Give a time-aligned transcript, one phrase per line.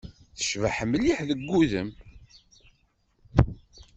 [0.37, 1.89] Tecbeḥ mliḥ deg wudem.